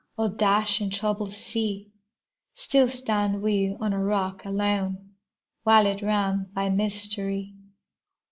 O 0.17 0.27
dashing, 0.29 0.89
troubled 0.89 1.31
sea! 1.31 1.91
Still 2.55 2.89
stand 2.89 3.43
we 3.43 3.75
on 3.79 3.93
a 3.93 4.03
rock 4.03 4.43
alone, 4.45 5.11
Walled 5.63 6.01
round 6.01 6.55
by 6.55 6.69
mystery. 6.71 7.53